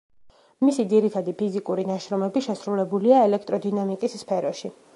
მისი 0.67 0.85
ძირითადი 0.93 1.35
ფიზიკური 1.41 1.85
ნაშრომები 1.91 2.43
შესრულებულია 2.45 3.23
ელექტროდინამიკის 3.27 4.17
სფეროში. 4.23 4.73